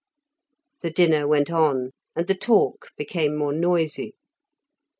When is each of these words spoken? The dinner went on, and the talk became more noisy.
The 0.79 0.89
dinner 0.89 1.27
went 1.27 1.51
on, 1.51 1.91
and 2.15 2.25
the 2.25 2.33
talk 2.33 2.87
became 2.97 3.35
more 3.35 3.53
noisy. 3.53 4.15